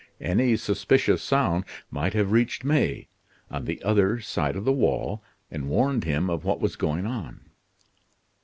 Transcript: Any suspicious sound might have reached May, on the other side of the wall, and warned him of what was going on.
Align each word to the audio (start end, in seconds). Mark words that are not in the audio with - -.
Any 0.19 0.55
suspicious 0.57 1.21
sound 1.21 1.63
might 1.91 2.15
have 2.15 2.31
reached 2.31 2.63
May, 2.63 3.07
on 3.51 3.65
the 3.65 3.79
other 3.83 4.19
side 4.19 4.55
of 4.55 4.65
the 4.65 4.71
wall, 4.73 5.21
and 5.51 5.69
warned 5.69 6.05
him 6.05 6.27
of 6.27 6.43
what 6.43 6.59
was 6.59 6.75
going 6.75 7.05
on. 7.05 7.41